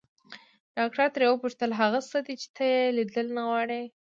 [0.77, 3.81] ډاکټر ترې وپوښتل هغه څه دي چې ته يې ليدل نه غواړې.